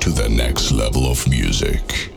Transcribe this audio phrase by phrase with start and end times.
[0.00, 2.09] to the next level of music.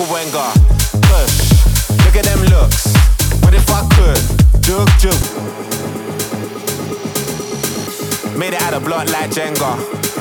[0.00, 0.48] Kawenga.
[1.12, 1.36] Push,
[2.08, 2.88] look at them looks.
[3.44, 4.16] What if I could?
[4.64, 5.12] Jug, jug.
[8.32, 9.76] Made it out of block like Jenga.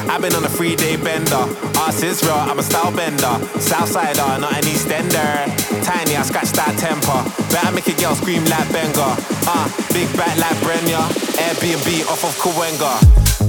[0.09, 1.48] I've been on a three day bender.
[1.79, 3.39] Ass is I'm a style bender.
[3.55, 5.48] Southsider, not an Eastender.
[5.86, 7.24] Tiny, I scratch that temper.
[7.48, 9.15] Better make a girl scream like Benga.
[9.48, 11.07] Uh, big back like Brenya.
[11.39, 13.00] Airbnb off of Kawenga.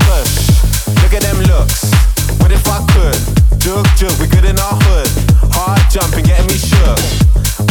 [0.06, 1.90] Push, look at them looks.
[2.38, 3.18] What if I could?
[3.58, 5.29] Jug, jug, we good in our hood.
[5.90, 6.98] Jumping, getting me shook.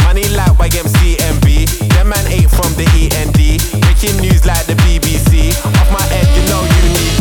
[0.04, 1.88] Money like YMCMB.
[1.88, 3.80] Them man ate from the END.
[3.80, 5.56] Breaking news like the BBC.
[5.64, 7.19] Off my head, you know you need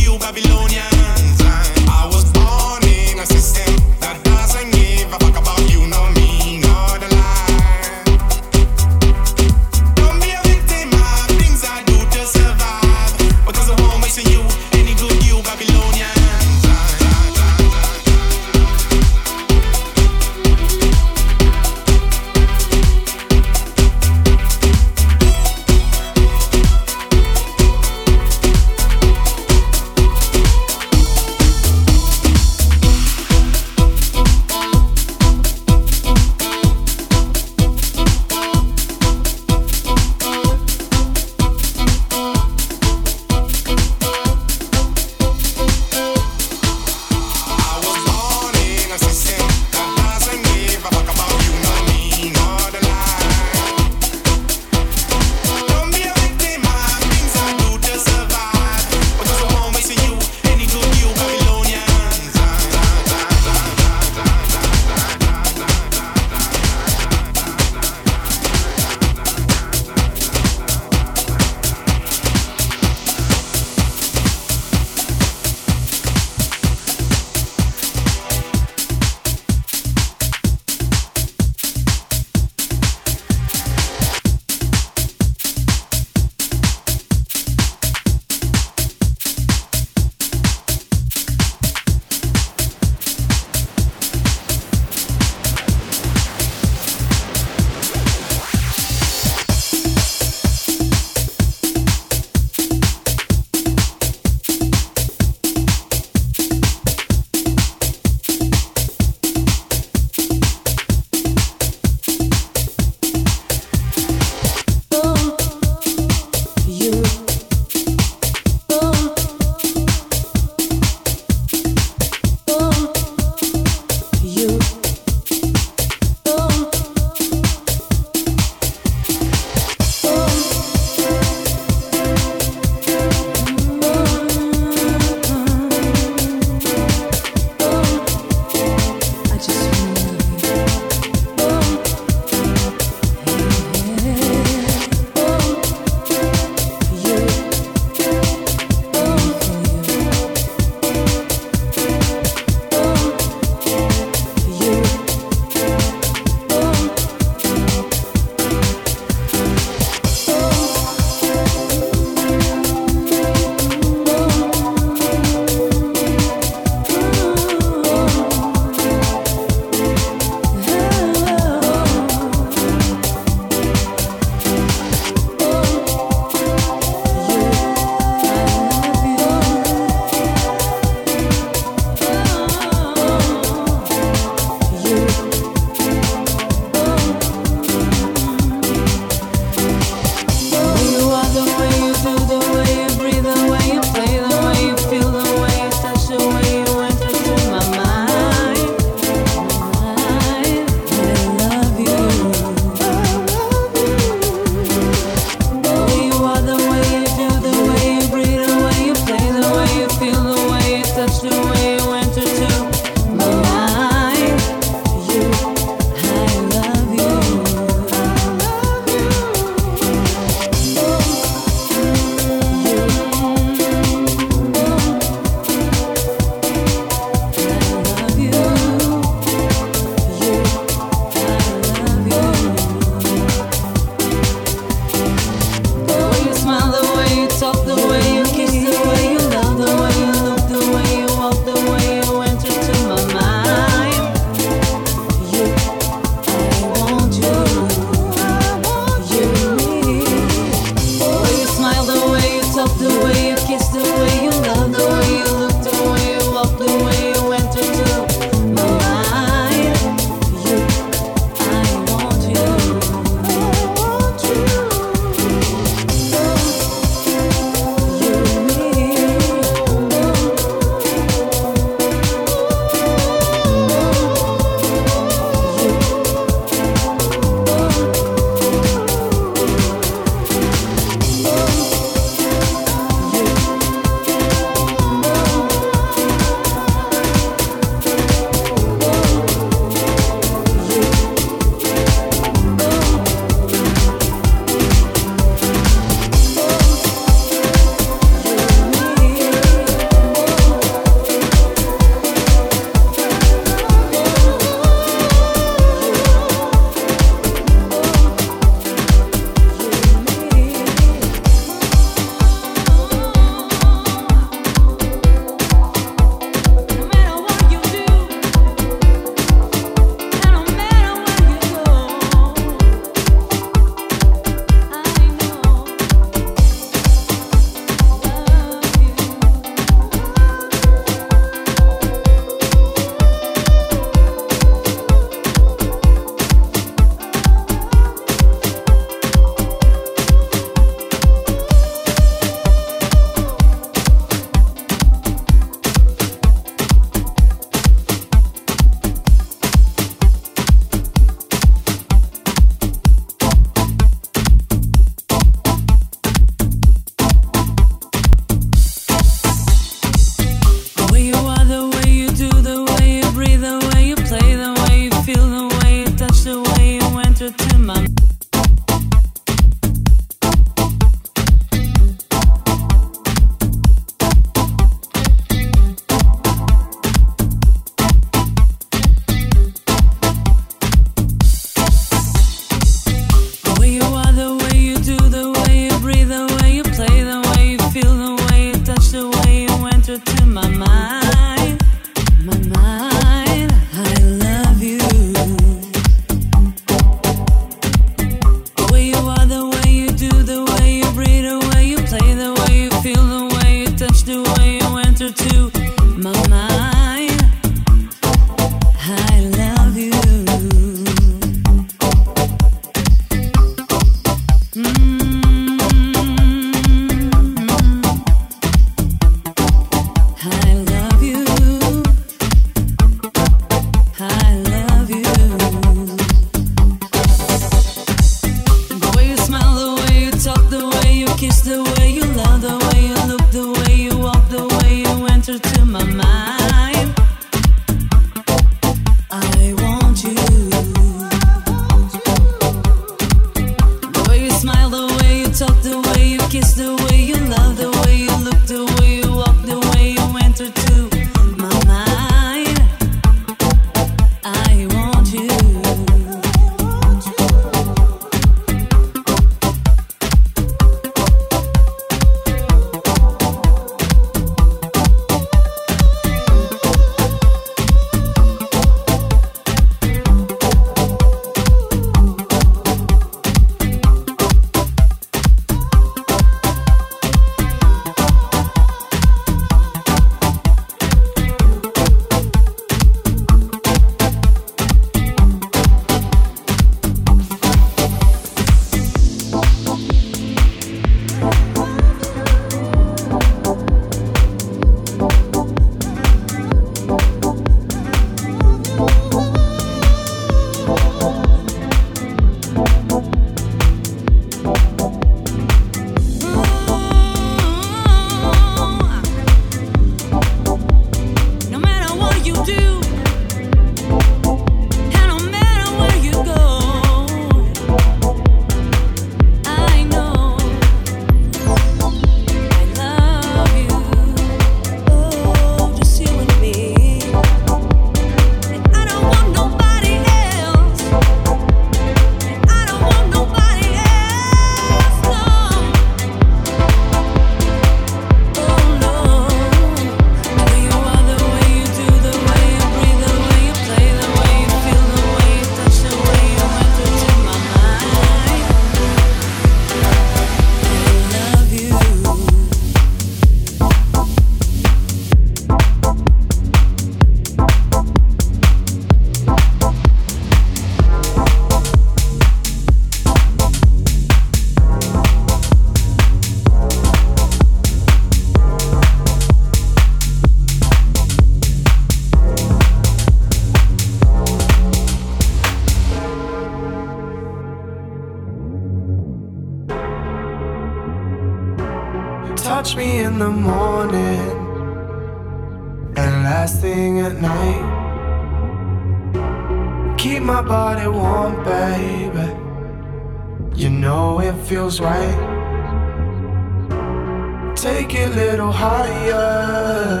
[597.62, 600.00] take it a little higher.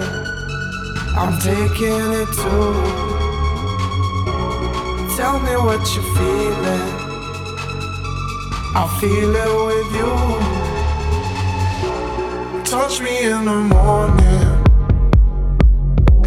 [1.16, 2.74] I'm taking it too.
[5.16, 6.88] Tell me what you're feeling.
[8.74, 10.12] I feel it with you.
[12.64, 14.48] Touch me in the morning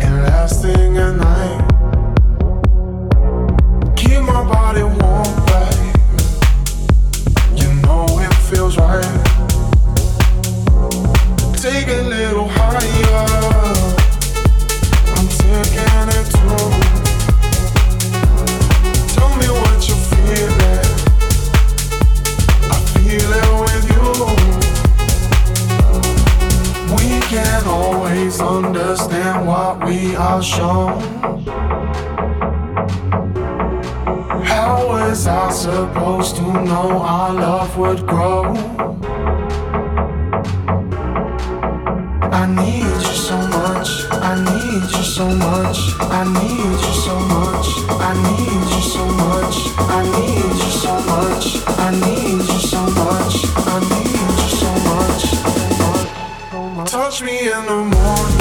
[0.03, 1.63] and last thing at night.
[3.97, 5.95] Keep my body warm, babe.
[7.59, 9.14] You know it feels right
[11.71, 13.25] take a little higher.
[15.17, 16.65] I'm taking it too.
[19.15, 20.85] Tell me what you're feeling.
[22.69, 24.09] I feel it with you.
[26.97, 31.01] We can always understand what we are shown.
[34.51, 38.75] How was I supposed to know our love would grow?
[45.15, 45.95] so much.
[46.01, 47.67] I need you so much.
[47.87, 49.55] I need you so much.
[49.79, 51.63] I need you so much.
[51.79, 53.35] I need you so much.
[53.55, 55.23] I need you so much.
[56.91, 58.34] Touch me in the morning.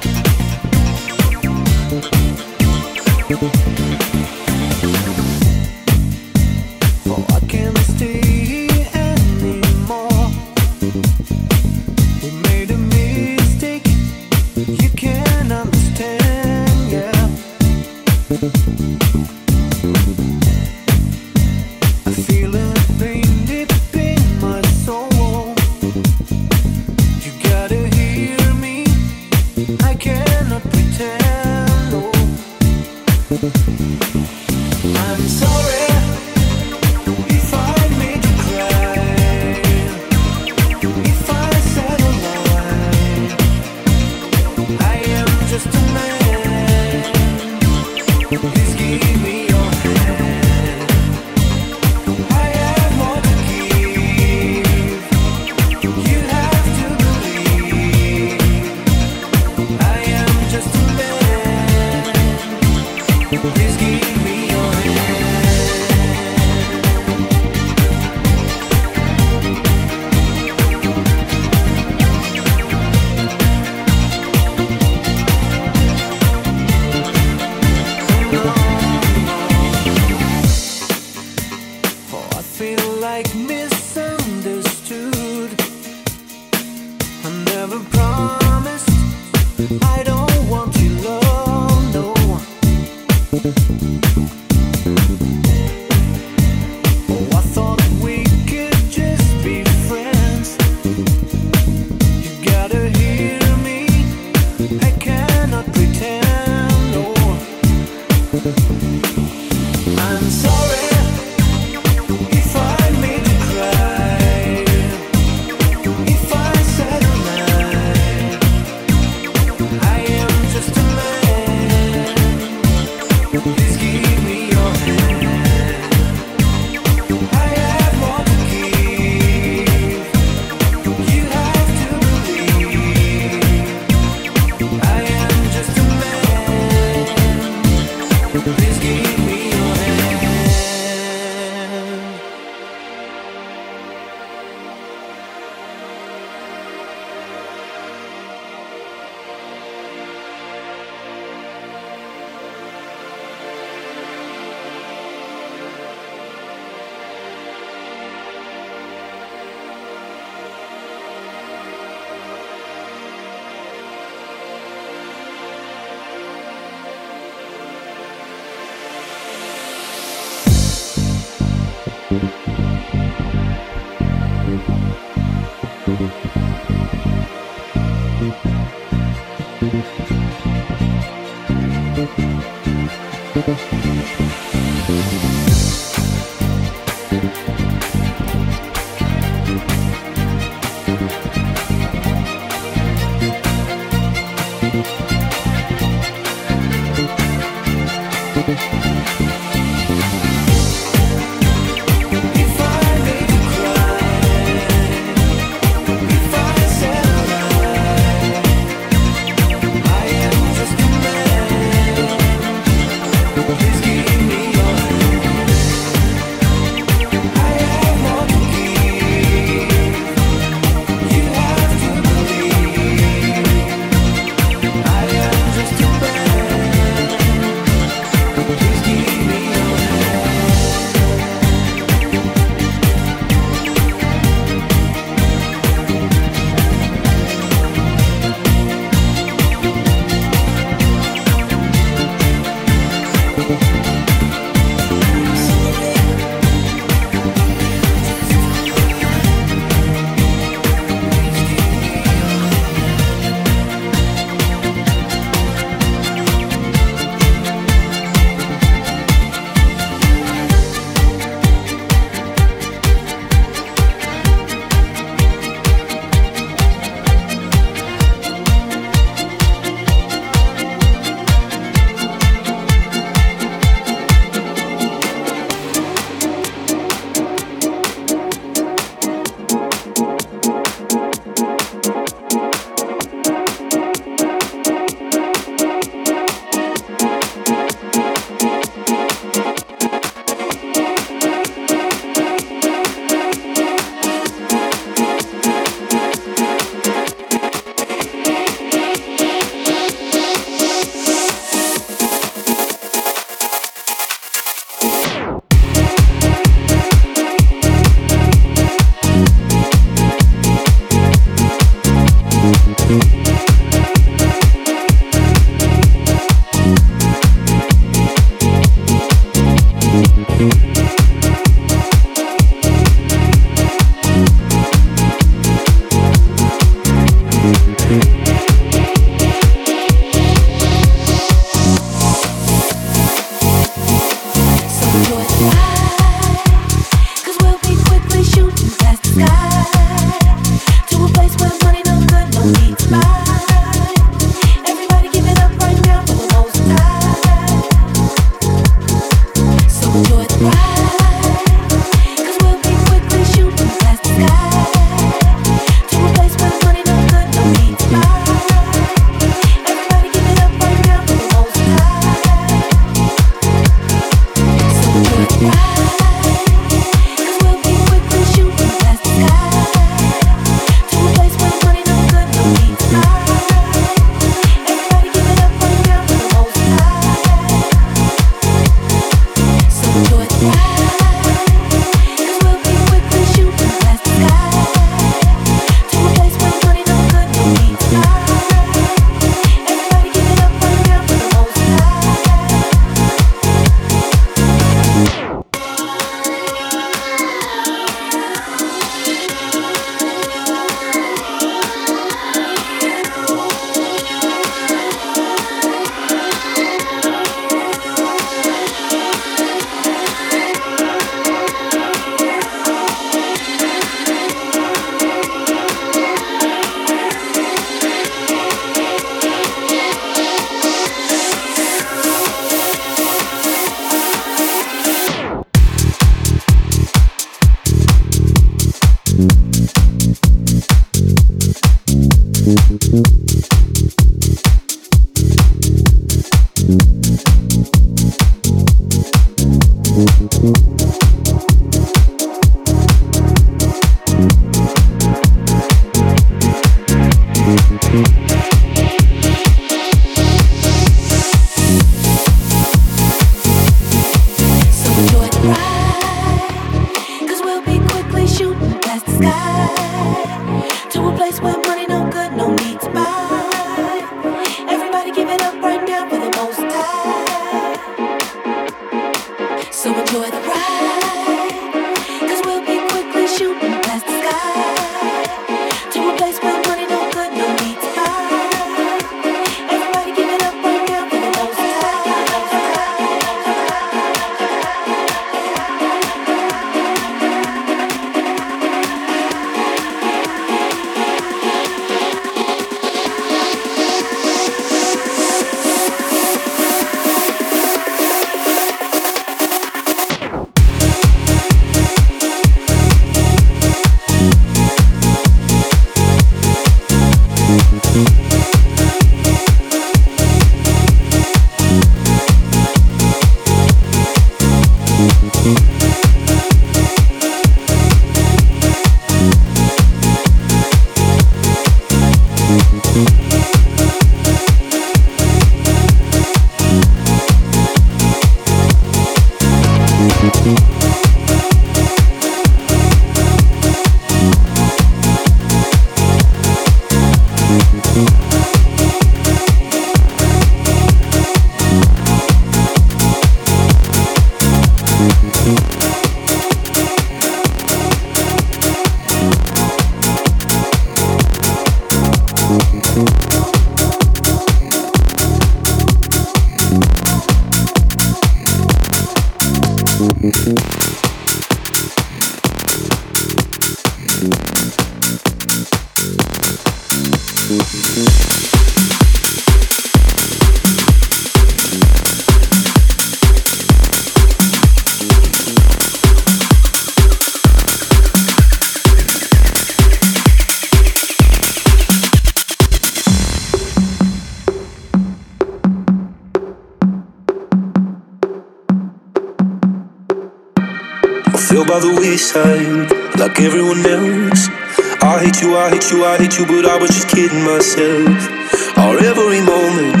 [597.28, 598.78] Kidding myself.
[598.78, 600.00] Our every moment,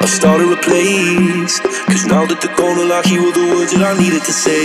[0.00, 1.60] I started a place.
[1.60, 4.63] Cause now that the corner like you were the words that I needed to say.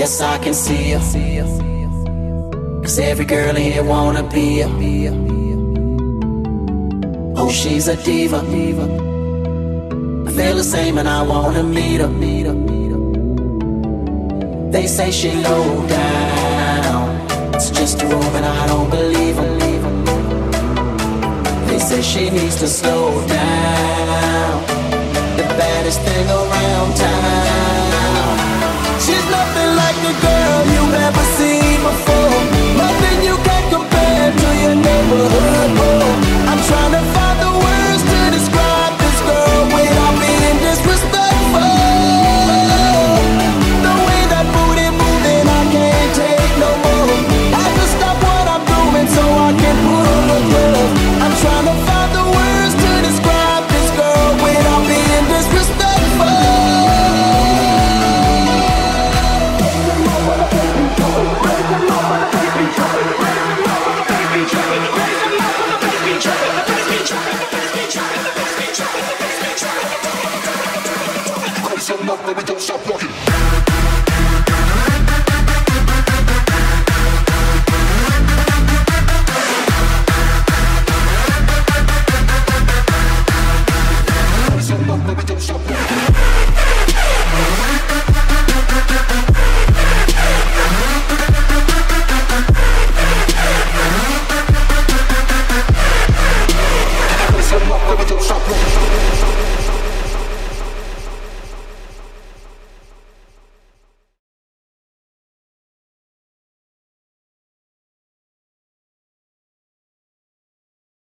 [0.00, 1.00] Yes, I can see her.
[2.80, 4.70] Cause every girl in here wanna be her.
[7.36, 8.38] Oh, she's a diva.
[10.26, 12.08] I feel the same and I wanna meet her.
[14.72, 17.54] They say she low down.
[17.54, 20.04] It's just a rumor and I don't believe them.
[21.66, 24.62] They say she needs to slow down.
[25.36, 28.38] The baddest thing around town.
[29.04, 29.69] She's nothing.
[35.20, 35.49] Whoa.